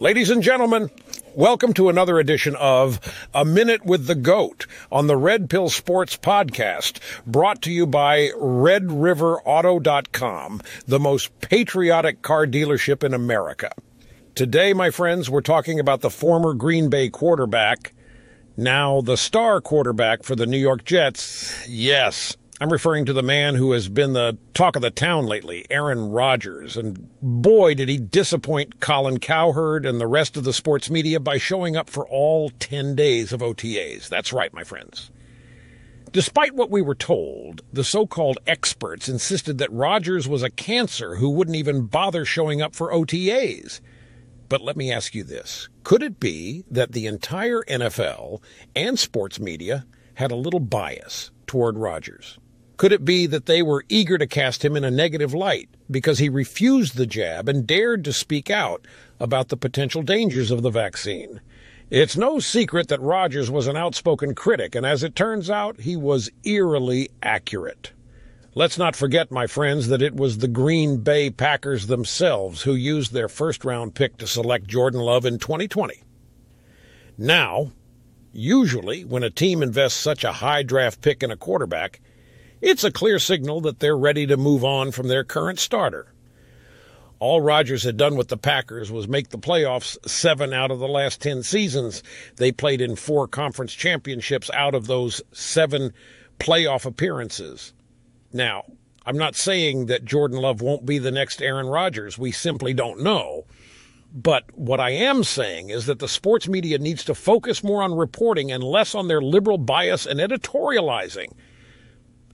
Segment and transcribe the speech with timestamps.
[0.00, 0.90] Ladies and gentlemen,
[1.34, 3.00] welcome to another edition of
[3.34, 8.28] A Minute with the Goat on the Red Pill Sports Podcast, brought to you by
[8.36, 13.72] RedRiverAuto.com, the most patriotic car dealership in America.
[14.34, 17.92] Today, my friends, we're talking about the former Green Bay quarterback,
[18.56, 21.66] now the star quarterback for the New York Jets.
[21.68, 25.66] Yes, I'm referring to the man who has been the talk of the town lately,
[25.68, 26.76] Aaron Rodgers.
[26.76, 31.38] And boy, did he disappoint Colin Cowherd and the rest of the sports media by
[31.38, 34.08] showing up for all 10 days of OTAs.
[34.08, 35.10] That's right, my friends.
[36.12, 41.30] Despite what we were told, the so-called experts insisted that Rodgers was a cancer who
[41.30, 43.80] wouldn't even bother showing up for OTAs.
[44.48, 45.68] But let me ask you this.
[45.82, 48.40] Could it be that the entire NFL
[48.76, 52.38] and sports media had a little bias toward Rodgers?
[52.82, 56.18] Could it be that they were eager to cast him in a negative light because
[56.18, 58.84] he refused the jab and dared to speak out
[59.20, 61.40] about the potential dangers of the vaccine?
[61.90, 65.94] It's no secret that Rodgers was an outspoken critic, and as it turns out, he
[65.94, 67.92] was eerily accurate.
[68.56, 73.12] Let's not forget, my friends, that it was the Green Bay Packers themselves who used
[73.12, 76.02] their first round pick to select Jordan Love in 2020.
[77.16, 77.70] Now,
[78.32, 82.00] usually when a team invests such a high draft pick in a quarterback,
[82.62, 86.14] it's a clear signal that they're ready to move on from their current starter.
[87.18, 90.88] All Rodgers had done with the Packers was make the playoffs seven out of the
[90.88, 92.02] last 10 seasons.
[92.36, 95.92] They played in four conference championships out of those seven
[96.38, 97.74] playoff appearances.
[98.32, 98.64] Now,
[99.04, 102.16] I'm not saying that Jordan Love won't be the next Aaron Rodgers.
[102.16, 103.44] We simply don't know.
[104.14, 107.94] But what I am saying is that the sports media needs to focus more on
[107.94, 111.32] reporting and less on their liberal bias and editorializing.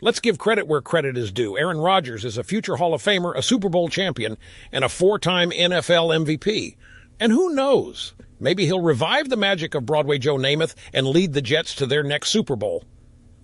[0.00, 1.58] Let's give credit where credit is due.
[1.58, 4.38] Aaron Rodgers is a future Hall of Famer, a Super Bowl champion,
[4.70, 6.76] and a four time NFL MVP.
[7.18, 8.14] And who knows?
[8.38, 12.04] Maybe he'll revive the magic of Broadway Joe Namath and lead the Jets to their
[12.04, 12.84] next Super Bowl.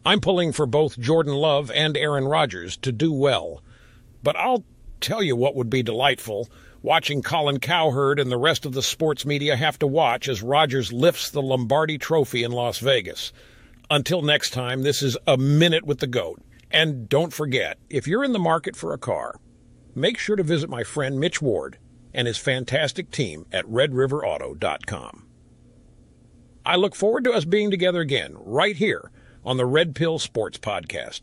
[0.07, 3.63] I'm pulling for both Jordan Love and Aaron Rodgers to do well.
[4.23, 4.65] But I'll
[5.01, 6.49] tell you what would be delightful
[6.83, 10.93] watching Colin Cowherd and the rest of the sports media have to watch as Rodgers
[10.93, 13.33] lifts the Lombardi Trophy in Las Vegas.
[13.91, 16.43] Until next time, this is A Minute with the Goat.
[16.71, 19.39] And don't forget, if you're in the market for a car,
[19.95, 21.79] make sure to visit my friend Mitch Ward
[22.13, 25.27] and his fantastic team at RedRiverAuto.com.
[26.67, 29.11] I look forward to us being together again right here
[29.45, 31.21] on the Red Pill Sports Podcast.